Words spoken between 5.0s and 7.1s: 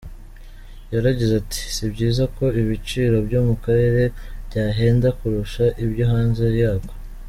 kurusha ibyo hanze yako.